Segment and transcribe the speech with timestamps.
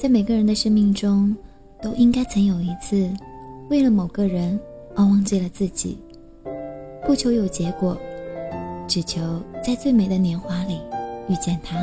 [0.00, 1.36] 在每个人的生命中，
[1.82, 3.06] 都应该曾有一次，
[3.68, 4.58] 为了某个人
[4.96, 5.98] 而忘记了自己，
[7.06, 7.94] 不求有结果，
[8.88, 9.20] 只求
[9.62, 10.80] 在最美的年华里
[11.28, 11.76] 遇见他。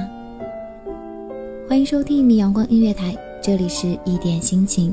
[1.69, 4.91] 欢迎收听一米阳光音乐台，这里是一点心情，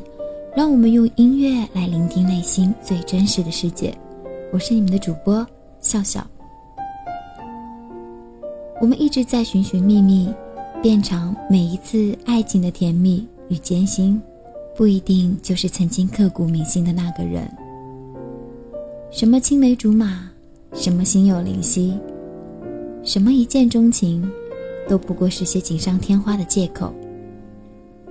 [0.54, 3.96] 让我们用音乐来聆听内心最真实的世界。
[4.52, 5.46] 我是你们的主播
[5.80, 6.22] 笑笑。
[8.82, 10.28] 我们一直在寻寻觅觅。
[10.84, 14.20] 变长每一次爱情的甜蜜与艰辛，
[14.76, 17.50] 不一定就是曾经刻骨铭心的那个人。
[19.10, 20.30] 什么青梅竹马，
[20.74, 21.98] 什么心有灵犀，
[23.02, 24.30] 什么一见钟情，
[24.86, 26.92] 都不过是些锦上添花的借口。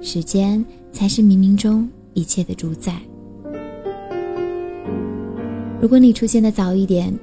[0.01, 2.99] 时间才是冥冥中一切的主宰。
[5.79, 7.13] 如果你出现的早一点，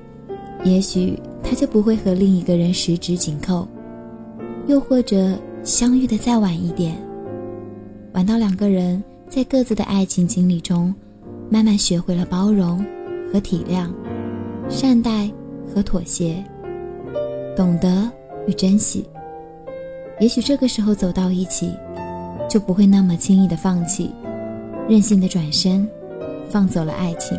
[0.62, 3.66] 也许他就不会和另一个人十指紧扣。
[4.70, 6.96] 又或者相遇的再晚一点，
[8.14, 10.94] 晚到两个人在各自的爱情经历中，
[11.50, 12.78] 慢慢学会了包容
[13.32, 13.88] 和体谅，
[14.68, 15.28] 善待
[15.66, 16.40] 和妥协，
[17.56, 18.08] 懂得
[18.46, 19.04] 与珍惜。
[20.20, 21.72] 也许这个时候走到一起，
[22.48, 24.12] 就不会那么轻易的放弃，
[24.88, 25.84] 任性的转身，
[26.48, 27.36] 放走了爱情。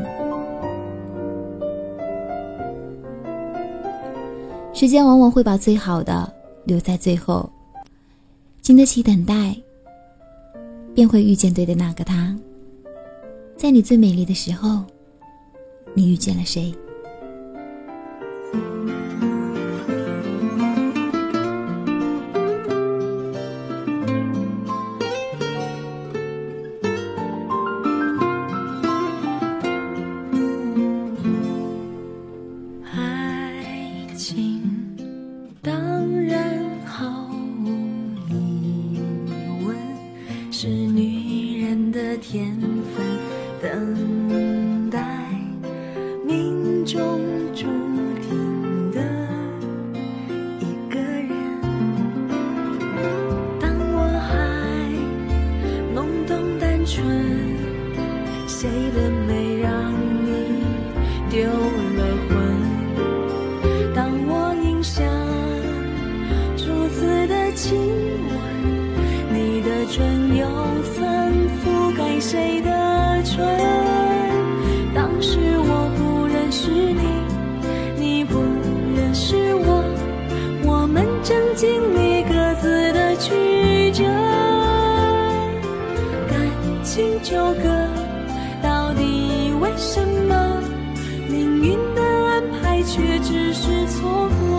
[4.73, 6.41] 时间往往会把最好的。
[6.66, 7.49] 留在最后，
[8.61, 9.55] 经得起等待，
[10.94, 12.38] 便会遇见对的那个他。
[13.57, 14.83] 在你最美丽的时候，
[15.94, 16.73] 你遇见了谁？
[42.21, 42.55] 天
[42.95, 43.17] 分
[43.59, 44.20] 等
[87.31, 87.63] 纠葛，
[88.61, 90.61] 到底为什么
[91.29, 94.50] 命运的安排却只是错过？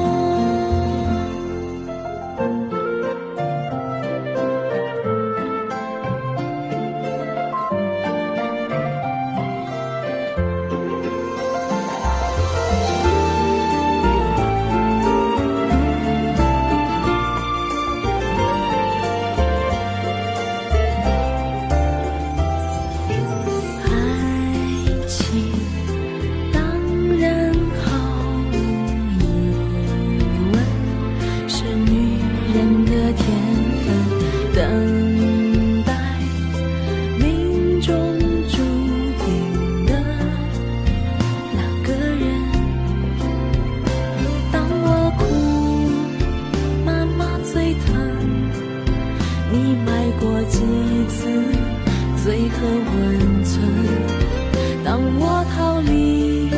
[52.52, 53.62] 和温存，
[54.84, 56.50] 当我逃离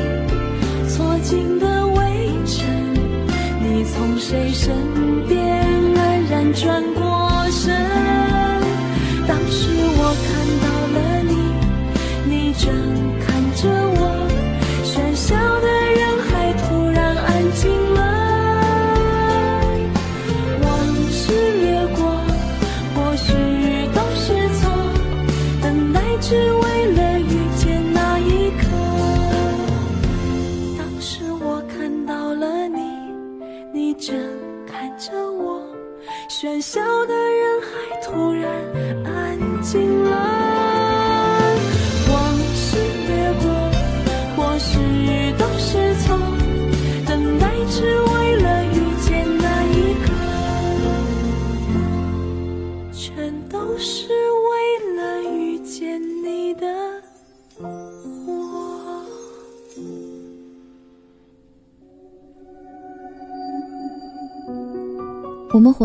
[0.89, 2.67] 错进的围城，
[3.61, 4.75] 你从谁身
[5.27, 5.41] 边
[5.97, 7.14] 安然转过。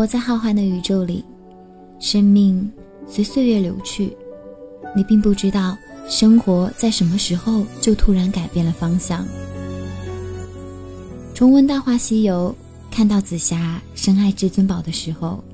[0.00, 1.22] 活在浩瀚的宇宙里，
[1.98, 2.66] 生命
[3.06, 4.16] 随岁月流去，
[4.96, 5.76] 你并不知道
[6.08, 9.28] 生活在什么时候就突然改变了方向。
[11.34, 12.56] 重温《大话西游》，
[12.90, 15.44] 看到紫霞深爱至尊宝的时候，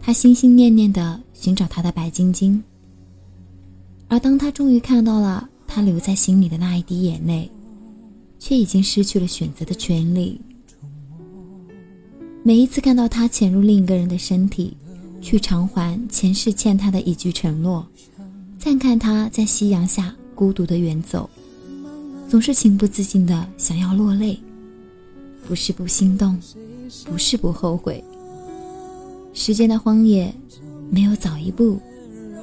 [0.00, 2.64] 她心心念念的寻找她的白晶晶。
[4.08, 7.50] 而当她终于看到了她留在心里的那一滴眼泪，
[8.38, 10.40] 却已经失去了选择的权利。
[12.46, 14.76] 每一次看到他潜入另一个人的身体，
[15.22, 17.86] 去偿还前世欠他的一句承诺，
[18.58, 21.28] 再看他在夕阳下孤独的远走，
[22.28, 24.38] 总是情不自禁的想要落泪。
[25.48, 26.38] 不是不心动，
[27.06, 28.04] 不是不后悔。
[29.32, 30.30] 时间的荒野，
[30.90, 31.80] 没有早一步，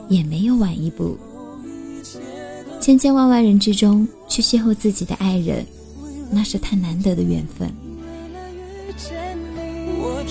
[0.10, 1.16] 也没有晚一步。
[2.80, 5.64] 千千万万人之中去邂逅自己的爱人，
[6.32, 7.72] 那是太难得的缘分。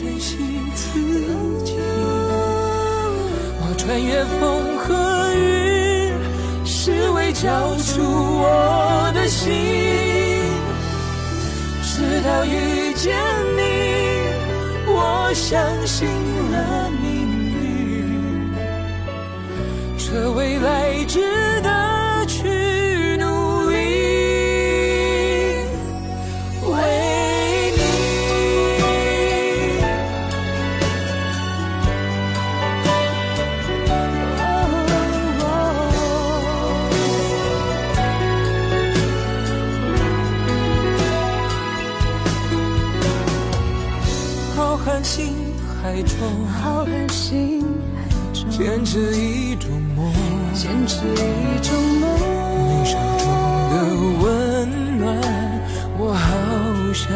[0.00, 0.38] 珍惜
[0.74, 0.98] 自
[1.62, 1.74] 己，
[3.60, 4.88] 我穿越风和
[5.34, 6.10] 雨，
[6.64, 9.52] 是为交出我的心。
[11.82, 13.14] 直到遇见
[13.58, 13.60] 你，
[14.86, 16.08] 我相信
[16.50, 17.10] 了命
[17.52, 18.54] 运，
[19.98, 21.20] 这未来值
[21.60, 21.68] 得
[47.30, 47.62] 浩瀚星
[47.94, 48.02] 海
[48.34, 50.12] 中，坚持一种梦，
[50.52, 52.10] 坚持一种梦。
[52.68, 53.24] 你手中
[53.70, 53.72] 的
[54.20, 54.26] 温
[54.98, 55.16] 暖，
[55.96, 56.26] 我好
[56.92, 57.08] 想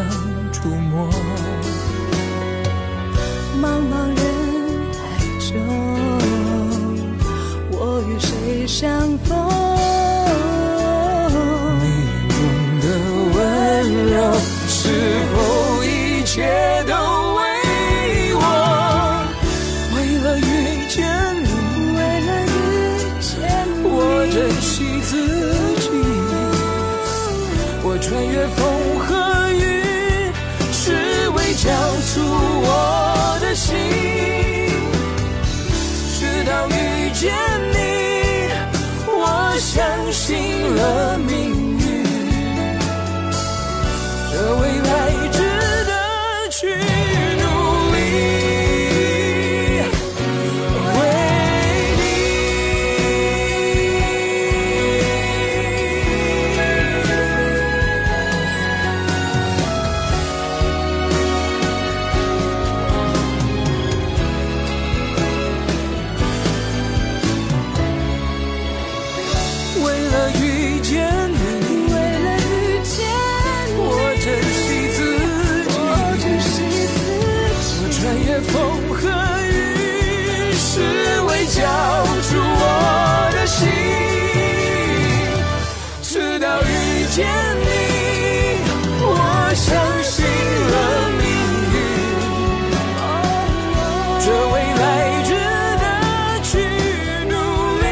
[87.15, 87.65] 见你，
[89.01, 89.07] 我
[89.55, 89.71] 相
[90.03, 90.75] 信了
[91.15, 91.23] 命
[91.71, 91.77] 运，
[94.19, 94.83] 这未来
[95.23, 95.31] 值
[95.79, 95.87] 得
[96.43, 96.59] 去
[97.31, 97.33] 努
[97.83, 97.87] 力。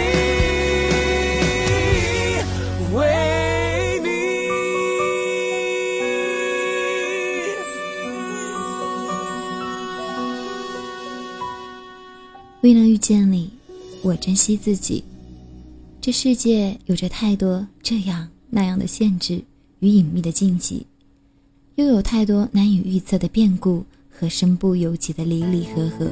[2.97, 2.99] 为
[4.03, 4.05] 你。
[12.63, 13.53] 为了遇见你，
[14.03, 15.05] 我珍惜自己。
[16.01, 19.41] 这世界有着太多这样那样的限制
[19.81, 20.85] 与隐秘的禁忌，
[21.77, 26.07] 又有太多难以预测的变故和身不由己的离离合合。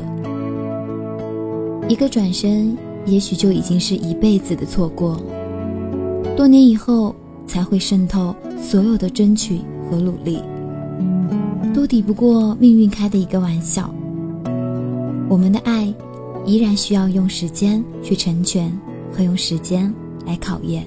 [1.87, 5.21] 一个转身，也许就已经是一辈子的错过。
[6.35, 7.15] 多年以后，
[7.47, 10.41] 才会渗透所有的争取和努力，
[11.75, 13.95] 都抵不过命运开的一个玩笑。
[15.29, 15.93] 我们的爱，
[16.47, 18.73] 依然需要用时间去成全，
[19.13, 19.93] 和用时间
[20.25, 20.87] 来考验。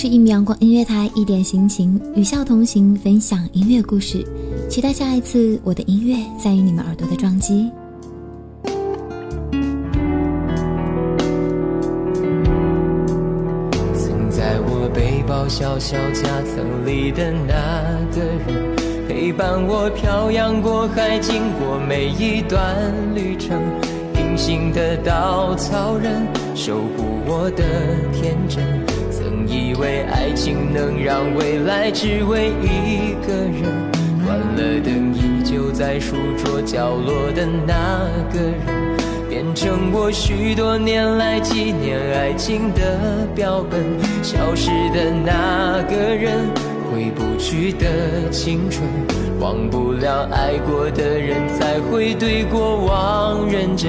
[0.00, 4.24] 是一米阳光音乐台，一点心情，与笑同行，分享音乐故事。
[4.70, 7.68] 期待下一次我的音乐在于你们耳朵的撞击。
[13.92, 18.76] 曾在我背包小小夹层里的那个人，
[19.08, 23.60] 陪伴我漂洋过海，经过每一段旅程。
[24.14, 26.24] 隐形的稻草人，
[26.54, 27.64] 守护我的
[28.12, 28.87] 天真。
[29.48, 33.62] 以为爱情能让未来只为一个人，
[34.24, 38.96] 关了灯依旧在书桌角落的那个人，
[39.28, 43.82] 变成我许多年来纪念爱情的标本。
[44.22, 46.46] 消失的那个人，
[46.92, 48.86] 回不去的青春，
[49.40, 53.88] 忘不了爱过的人，才会对过往认真。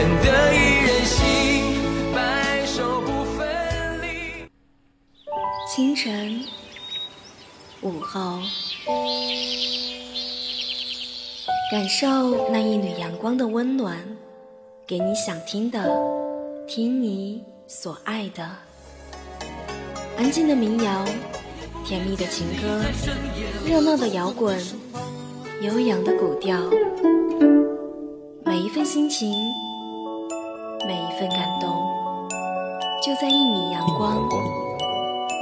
[0.00, 3.46] 愿得一人心，白首不分
[4.00, 4.48] 离。
[5.68, 6.42] 清晨，
[7.82, 8.38] 午后，
[11.70, 13.94] 感受那一缕阳光的温暖，
[14.86, 15.94] 给你想听的，
[16.66, 18.48] 听你所爱的。
[20.16, 21.04] 安静的民谣，
[21.84, 22.80] 甜蜜的情歌，
[23.68, 24.58] 热闹的摇滚。
[25.60, 26.58] 悠扬的古调，
[28.46, 29.30] 每一份心情，
[30.86, 31.68] 每一份感动，
[33.04, 34.16] 就在一米阳光。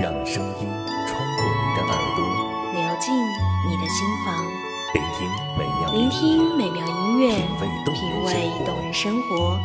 [0.00, 0.68] 让声音
[1.06, 2.24] 穿过你的耳朵，
[2.72, 4.34] 流进你的心房。
[4.94, 7.30] 聆听美妙，聆听美妙音乐，
[7.92, 9.58] 品味动人生活。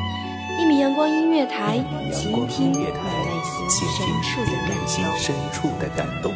[0.59, 2.91] 一米阳光音乐台，倾听你内
[3.45, 3.83] 心
[5.17, 6.31] 深处的感动。